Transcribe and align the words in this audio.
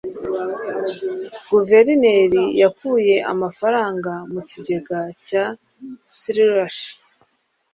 Guverineri 1.51 2.43
yakuye 2.61 3.15
amafaranga 3.31 4.11
mu 4.31 4.41
kigega 4.49 4.99
cya 5.27 5.45
slush. 6.17 6.81